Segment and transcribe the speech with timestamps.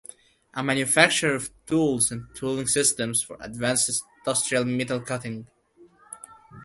[0.55, 5.45] A manufacturer of tools and tooling systems for advanced industrial metal cutting.